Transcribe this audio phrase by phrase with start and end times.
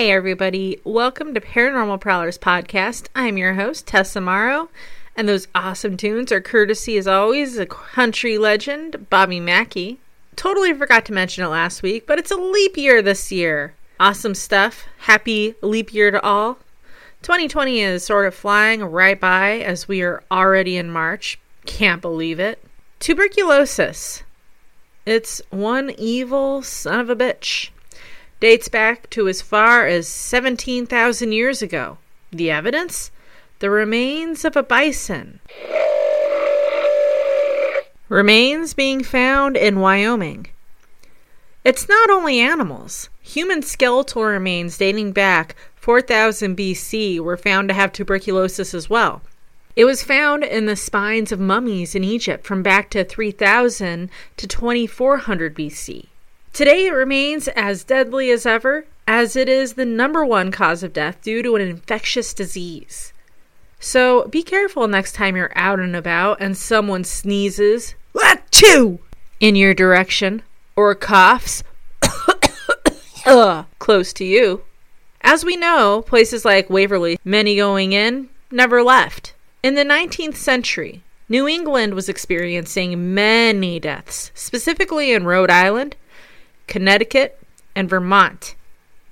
[0.00, 0.80] Hey, everybody.
[0.82, 3.08] Welcome to Paranormal Prowlers Podcast.
[3.14, 4.70] I'm your host, Tessa Morrow,
[5.14, 10.00] and those awesome tunes are courtesy, as always, a country legend, Bobby Mackey.
[10.36, 13.74] Totally forgot to mention it last week, but it's a leap year this year.
[14.00, 14.86] Awesome stuff.
[15.00, 16.54] Happy leap year to all.
[17.20, 21.38] 2020 is sort of flying right by as we are already in March.
[21.66, 22.64] Can't believe it.
[23.00, 24.22] Tuberculosis.
[25.04, 27.68] It's one evil son of a bitch.
[28.40, 31.98] Dates back to as far as 17,000 years ago.
[32.32, 33.10] The evidence?
[33.58, 35.40] The remains of a bison.
[38.08, 40.46] Remains being found in Wyoming.
[41.64, 43.10] It's not only animals.
[43.20, 49.20] Human skeletal remains dating back 4000 BC were found to have tuberculosis as well.
[49.76, 54.46] It was found in the spines of mummies in Egypt from back to 3000 to
[54.46, 56.06] 2400 BC.
[56.60, 60.92] Today it remains as deadly as ever, as it is the number one cause of
[60.92, 63.14] death due to an infectious disease.
[63.78, 68.98] So be careful next time you're out and about and someone sneezes, achoo,
[69.40, 70.42] in your direction,
[70.76, 71.62] or coughs
[73.24, 74.62] uh, close to you.
[75.22, 79.32] As we know, places like Waverly, many going in, never left.
[79.62, 85.96] In the 19th century, New England was experiencing many deaths, specifically in Rhode Island,
[86.70, 87.36] Connecticut,
[87.74, 88.54] and Vermont,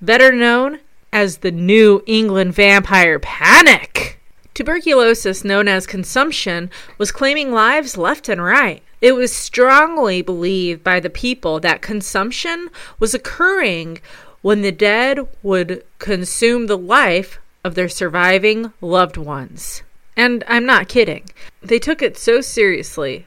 [0.01, 0.79] better known
[1.11, 4.19] as the New England Vampire Panic.
[4.53, 8.81] Tuberculosis, known as consumption, was claiming lives left and right.
[9.01, 13.99] It was strongly believed by the people that consumption was occurring
[14.41, 19.83] when the dead would consume the life of their surviving loved ones.
[20.15, 21.29] And I'm not kidding.
[21.61, 23.25] They took it so seriously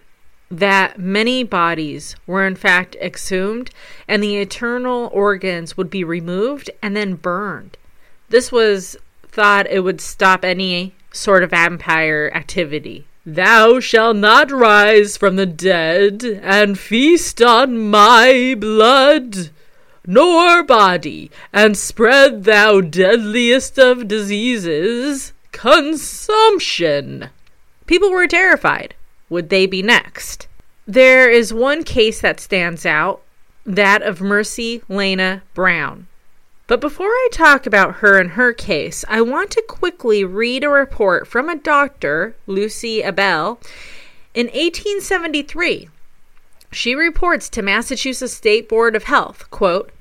[0.52, 3.70] that many bodies were in fact exhumed
[4.06, 7.78] and the internal organs would be removed and then burned.
[8.28, 8.94] This was
[9.26, 13.06] thought it would stop any sort of vampire activity.
[13.24, 19.50] Thou shalt not rise from the dead and feast on my blood,
[20.06, 27.30] nor body, and spread thou deadliest of diseases, consumption.
[27.86, 28.94] People were terrified.
[29.32, 30.46] Would they be next?
[30.86, 33.22] There is one case that stands out
[33.64, 36.06] that of Mercy Lena Brown.
[36.66, 40.68] But before I talk about her and her case, I want to quickly read a
[40.68, 43.58] report from a doctor, Lucy Abell,
[44.34, 45.88] in 1873.
[46.70, 49.92] She reports to Massachusetts State Board of Health, quote,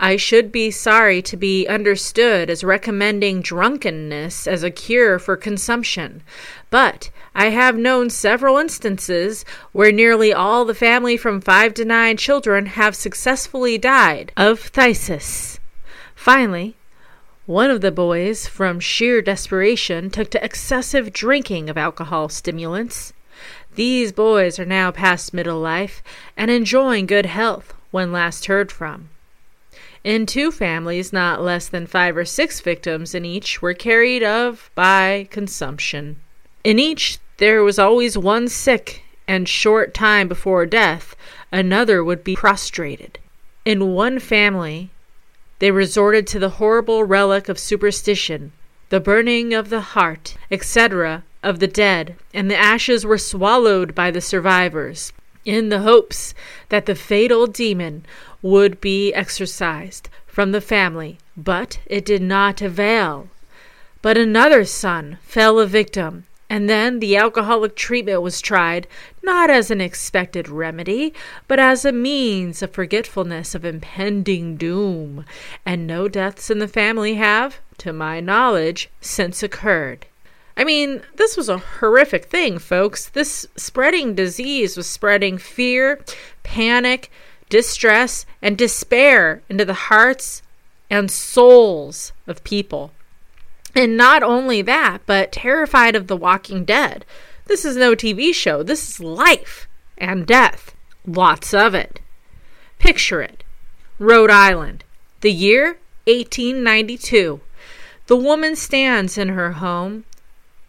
[0.00, 6.22] I should be sorry to be understood as recommending drunkenness as a cure for consumption,
[6.70, 12.16] but I have known several instances where nearly all the family from five to nine
[12.16, 15.58] children have successfully died of phthisis.
[16.14, 16.76] Finally,
[17.46, 23.12] one of the boys, from sheer desperation, took to excessive drinking of alcohol stimulants.
[23.74, 26.04] These boys are now past middle life
[26.36, 29.08] and enjoying good health when last heard from.
[30.04, 34.70] In two families, not less than five or six victims in each were carried of
[34.74, 36.16] by consumption.
[36.62, 41.14] In each, there was always one sick, and short time before death,
[41.52, 43.18] another would be prostrated.
[43.64, 44.90] In one family,
[45.58, 48.52] they resorted to the horrible relic of superstition,
[48.88, 54.10] the burning of the heart, etc., of the dead, and the ashes were swallowed by
[54.10, 55.12] the survivors,
[55.48, 56.34] in the hopes
[56.68, 58.04] that the fatal demon
[58.42, 63.28] would be exorcised from the family, but it did not avail.
[64.02, 68.86] But another son fell a victim, and then the alcoholic treatment was tried,
[69.22, 71.14] not as an expected remedy,
[71.46, 75.24] but as a means of forgetfulness of impending doom,
[75.64, 80.04] and no deaths in the family have, to my knowledge, since occurred.
[80.58, 83.08] I mean, this was a horrific thing, folks.
[83.08, 86.00] This spreading disease was spreading fear,
[86.42, 87.12] panic,
[87.48, 90.42] distress, and despair into the hearts
[90.90, 92.90] and souls of people.
[93.72, 97.04] And not only that, but terrified of the walking dead.
[97.46, 98.64] This is no TV show.
[98.64, 100.74] This is life and death.
[101.06, 102.00] Lots of it.
[102.80, 103.44] Picture it
[104.00, 104.82] Rhode Island,
[105.20, 107.40] the year 1892.
[108.08, 110.04] The woman stands in her home.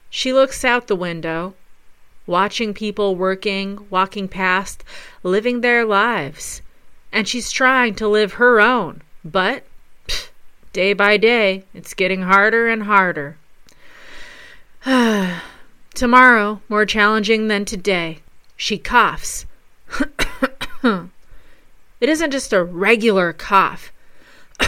[0.09, 1.53] She looks out the window,
[2.25, 4.83] watching people working, walking past,
[5.23, 6.61] living their lives
[7.11, 9.01] and she's trying to live her own.
[9.23, 9.63] But
[10.07, 10.29] pff,
[10.73, 13.37] day by day, it's getting harder and harder.
[15.93, 18.19] Tomorrow, more challenging than today.
[18.55, 19.45] She coughs.
[22.01, 23.91] It isn't just a regular cough.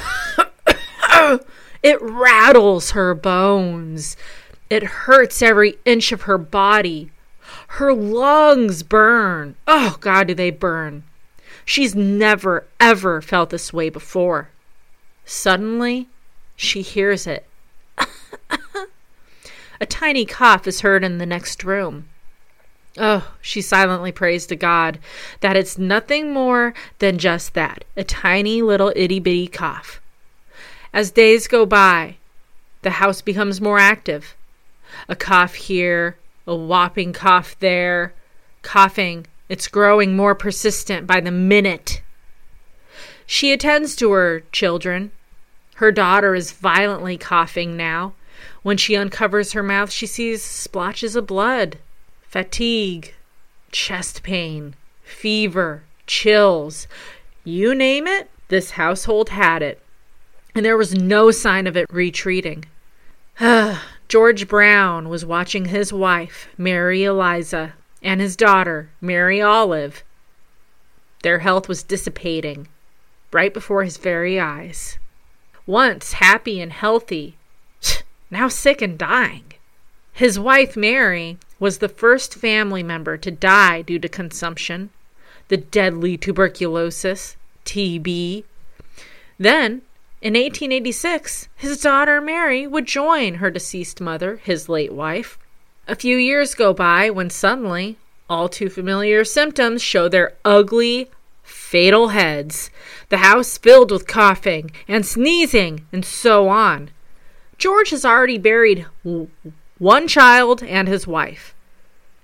[1.82, 4.18] it rattles her bones.
[4.72, 7.12] It hurts every inch of her body.
[7.68, 9.56] Her lungs burn.
[9.68, 11.04] Oh, God, do they burn.
[11.66, 14.48] She's never, ever felt this way before.
[15.26, 16.08] Suddenly,
[16.56, 17.46] she hears it.
[19.82, 22.08] a tiny cough is heard in the next room.
[22.98, 25.00] Oh, she silently prays to God
[25.42, 30.00] that it's nothing more than just that a tiny little itty bitty cough.
[30.94, 32.16] As days go by,
[32.84, 34.38] the house becomes more active.
[35.08, 36.18] A cough here,
[36.48, 38.14] a whopping cough there,
[38.62, 39.28] coughing.
[39.50, 42.02] It's growing more persistent by the minute.
[43.26, 45.12] She attends to her children.
[45.76, 48.14] Her daughter is violently coughing now.
[48.64, 51.78] When she uncovers her mouth, she sees splotches of blood
[52.24, 53.14] fatigue,
[53.72, 54.74] chest pain,
[55.04, 56.88] fever, chills.
[57.44, 59.82] You name it, this household had it.
[60.56, 62.66] And there was no sign of it retreating.
[64.12, 70.04] George Brown was watching his wife, Mary Eliza, and his daughter, Mary Olive.
[71.24, 72.68] Their health was dissipating
[73.32, 75.00] right before his very eyes.
[75.66, 77.38] Once happy and healthy,
[78.30, 79.54] now sick and dying.
[80.12, 84.90] His wife, Mary, was the first family member to die due to consumption,
[85.48, 88.44] the deadly tuberculosis, TB.
[89.40, 89.84] Then,
[90.22, 95.40] in 1886, his daughter Mary would join her deceased mother, his late wife.
[95.88, 97.98] A few years go by when suddenly
[98.30, 101.10] all too familiar symptoms show their ugly,
[101.44, 102.70] fatal heads.
[103.10, 106.92] The house filled with coughing and sneezing and so on.
[107.58, 108.86] George has already buried
[109.80, 111.56] one child and his wife.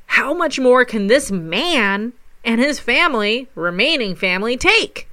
[0.06, 2.14] How much more can this man
[2.44, 5.10] and his family, remaining family, take?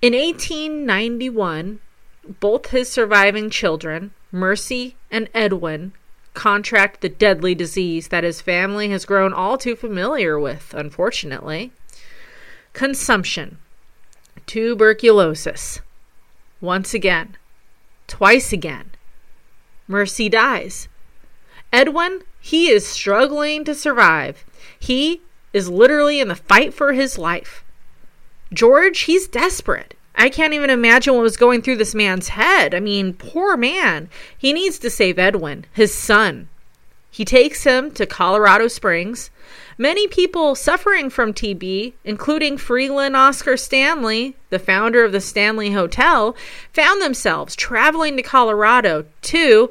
[0.00, 1.80] In 1891,
[2.40, 5.92] both his surviving children, Mercy and Edwin,
[6.34, 11.72] contract the deadly disease that his family has grown all too familiar with, unfortunately
[12.78, 13.58] consumption,
[14.46, 15.80] tuberculosis.
[16.60, 17.36] Once again,
[18.06, 18.92] twice again,
[19.88, 20.86] Mercy dies.
[21.72, 24.44] Edwin, he is struggling to survive.
[24.78, 25.22] He
[25.52, 27.64] is literally in the fight for his life.
[28.52, 29.94] George, he's desperate.
[30.20, 32.74] I can't even imagine what was going through this man's head.
[32.74, 34.10] I mean, poor man.
[34.36, 36.48] He needs to save Edwin, his son.
[37.08, 39.30] He takes him to Colorado Springs.
[39.78, 46.36] Many people suffering from TB, including Freeland Oscar Stanley, the founder of the Stanley Hotel,
[46.72, 49.70] found themselves traveling to Colorado to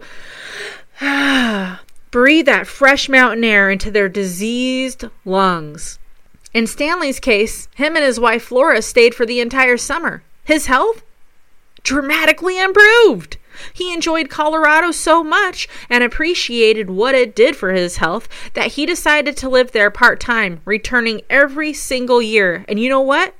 [2.12, 6.00] breathe that fresh mountain air into their diseased lungs.
[6.54, 10.24] In Stanley's case, him and his wife Flora stayed for the entire summer.
[10.48, 11.04] His health
[11.84, 13.36] dramatically improved.
[13.74, 18.86] He enjoyed Colorado so much and appreciated what it did for his health that he
[18.86, 22.64] decided to live there part time, returning every single year.
[22.70, 23.36] And you know what?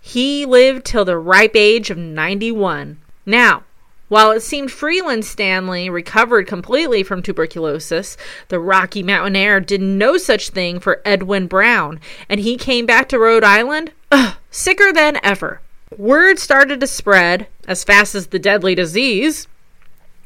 [0.00, 2.98] He lived till the ripe age of 91.
[3.26, 3.64] Now,
[4.06, 10.16] while it seemed Freeland Stanley recovered completely from tuberculosis, the Rocky Mountain Air did no
[10.16, 11.98] such thing for Edwin Brown,
[12.28, 15.60] and he came back to Rhode Island ugh, sicker than ever.
[15.96, 19.48] Word started to spread as fast as the deadly disease.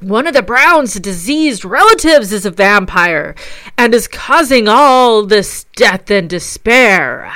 [0.01, 3.37] One of the Browns' diseased relatives is a vampire
[3.79, 7.33] and is causing all this death and despair.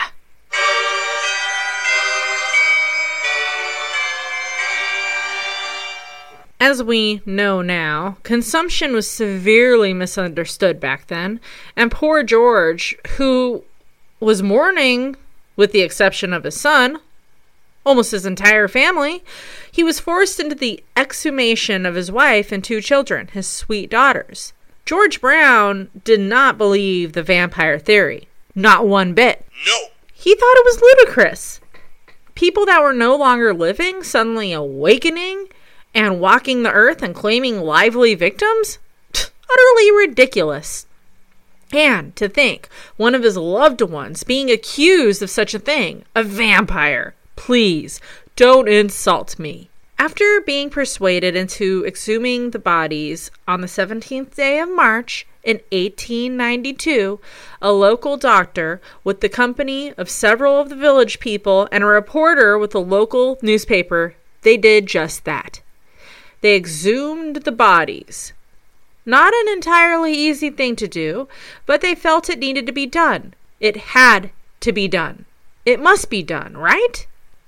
[6.59, 11.39] As we know now, consumption was severely misunderstood back then,
[11.77, 13.63] and poor George, who
[14.19, 15.15] was mourning,
[15.55, 16.99] with the exception of his son,
[17.87, 19.23] almost his entire family,
[19.71, 24.53] he was forced into the exhumation of his wife and two children, his sweet daughters.
[24.85, 29.47] George Brown did not believe the vampire theory, not one bit.
[29.67, 29.79] No.
[30.13, 31.61] He thought it was ludicrous.
[32.35, 35.47] People that were no longer living suddenly awakening
[35.95, 38.79] and walking the earth and claiming lively victims?
[39.15, 40.87] Utterly ridiculous.
[41.73, 46.23] And to think, one of his loved ones being accused of such a thing, a
[46.23, 47.15] vampire.
[47.37, 48.01] Please,
[48.35, 49.71] don't insult me.
[49.99, 57.19] After being persuaded into exhuming the bodies on the 17th day of March in 1892,
[57.63, 62.59] a local doctor, with the company of several of the village people and a reporter
[62.59, 65.63] with a local newspaper, they did just that.
[66.41, 68.33] They exhumed the bodies.
[69.07, 71.29] Not an entirely easy thing to do,
[71.65, 73.35] but they felt it needed to be done.
[73.61, 75.25] It had to be done.
[75.65, 77.07] It must be done, right?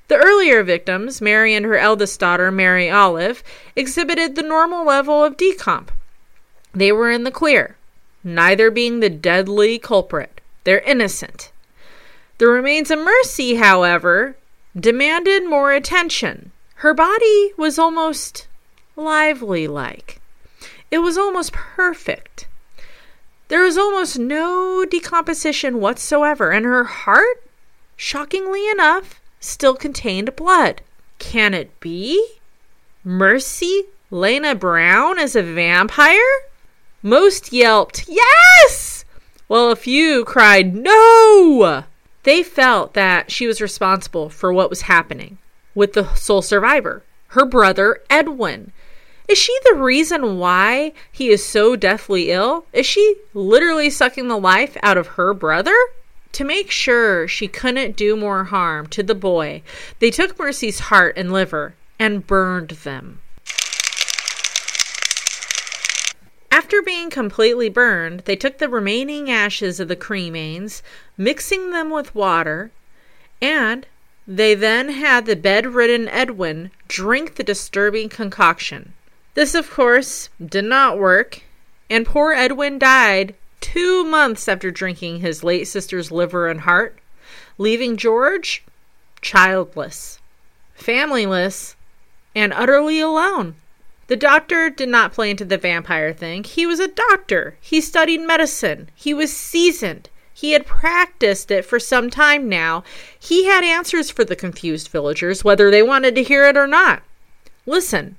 [0.09, 3.43] The earlier victims, Mary and her eldest daughter, Mary Olive,
[3.77, 5.89] exhibited the normal level of decomp.
[6.73, 7.77] They were in the clear,
[8.25, 10.41] neither being the deadly culprit.
[10.65, 11.53] They're innocent.
[12.39, 14.37] The remains of Mercy, however,
[14.79, 16.53] demanded more attention.
[16.77, 18.49] Her body was almost
[18.97, 20.21] lively like.
[20.91, 22.47] It was almost perfect.
[23.49, 27.43] There was almost no decomposition whatsoever, and her heart,
[27.97, 30.83] shockingly enough, still contained blood.
[31.19, 32.37] Can it be?
[33.05, 36.19] Mercy Lena Brown is a vampire?
[37.03, 39.05] Most yelped, Yes!
[39.47, 41.85] While a few cried, No!
[42.25, 45.39] They felt that she was responsible for what was happening
[45.75, 48.73] with the sole survivor, her brother Edwin.
[49.29, 52.65] Is she the reason why he is so deathly ill?
[52.73, 55.77] Is she literally sucking the life out of her brother?
[56.33, 59.63] To make sure she couldn't do more harm to the boy,
[59.99, 63.21] they took Mercy's heart and liver and burned them.
[66.51, 70.83] After being completely burned, they took the remaining ashes of the cremains,
[71.17, 72.71] mixing them with water,
[73.41, 73.87] and
[74.27, 78.93] they then had the bedridden Edwin drink the disturbing concoction.
[79.35, 81.43] This, of course, did not work,
[81.89, 86.99] and poor Edwin died two months after drinking his late sister's liver and heart,
[87.59, 88.65] leaving George
[89.21, 90.21] childless,
[90.79, 91.75] familyless,
[92.35, 93.57] and utterly alone.
[94.07, 96.45] The doctor did not play into the vampire thing.
[96.45, 97.57] He was a doctor.
[97.61, 98.89] He studied medicine.
[98.95, 100.09] He was seasoned.
[100.33, 102.85] He had practiced it for some time now.
[103.19, 107.03] He had answers for the confused villagers, whether they wanted to hear it or not.
[107.67, 108.17] Listen,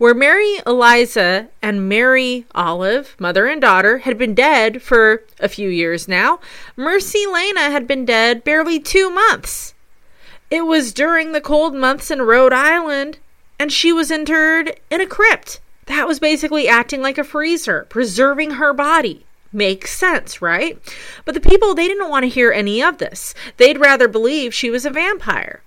[0.00, 5.68] where Mary Eliza and Mary Olive, mother and daughter, had been dead for a few
[5.68, 6.40] years now,
[6.74, 9.74] Mercy Lena had been dead barely two months.
[10.50, 13.18] It was during the cold months in Rhode Island
[13.58, 15.60] and she was interred in a crypt.
[15.84, 19.26] That was basically acting like a freezer, preserving her body.
[19.52, 20.78] Makes sense, right?
[21.26, 23.34] But the people, they didn't want to hear any of this.
[23.58, 25.60] They'd rather believe she was a vampire.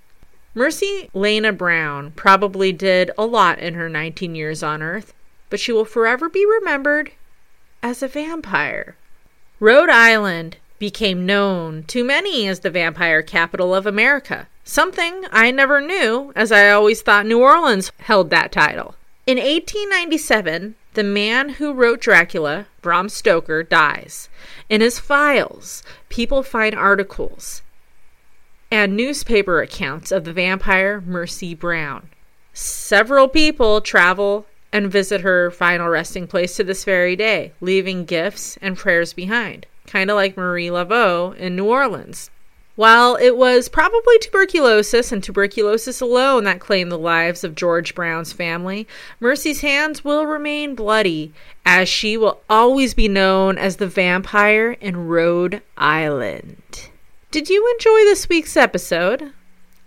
[0.56, 5.12] Mercy Lena Brown probably did a lot in her 19 years on Earth,
[5.50, 7.10] but she will forever be remembered
[7.82, 8.94] as a vampire.
[9.58, 14.46] Rhode Island became known to many as the vampire capital of America.
[14.62, 18.94] Something I never knew, as I always thought New Orleans held that title.
[19.26, 24.28] In 1897, the man who wrote Dracula, Bram Stoker, dies.
[24.68, 27.62] In his files, people find articles
[28.70, 32.08] and newspaper accounts of the vampire Mercy Brown.
[32.52, 38.58] Several people travel and visit her final resting place to this very day, leaving gifts
[38.60, 42.30] and prayers behind, kind of like Marie Laveau in New Orleans.
[42.76, 48.32] While it was probably tuberculosis and tuberculosis alone that claimed the lives of George Brown's
[48.32, 48.88] family,
[49.20, 51.32] Mercy's hands will remain bloody,
[51.64, 56.90] as she will always be known as the vampire in Rhode Island.
[57.34, 59.32] Did you enjoy this week's episode?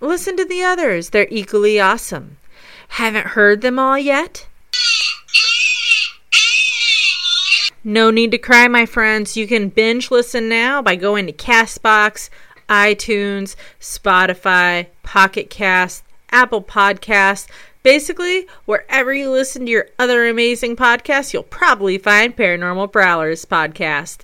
[0.01, 2.35] Listen to the others, they're equally awesome.
[2.89, 4.47] Haven't heard them all yet?
[7.85, 9.37] No need to cry, my friends.
[9.37, 12.29] You can binge listen now by going to Castbox
[12.67, 17.47] iTunes, Spotify, Pocket Cast, Apple Podcasts.
[17.81, 24.23] Basically, wherever you listen to your other amazing podcasts, you'll probably find Paranormal Prowlers podcast.